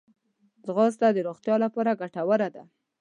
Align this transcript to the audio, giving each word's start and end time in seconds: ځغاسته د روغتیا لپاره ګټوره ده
ځغاسته 0.65 1.07
د 1.15 1.17
روغتیا 1.27 1.55
لپاره 1.65 1.97
ګټوره 2.01 2.47
ده 2.55 2.63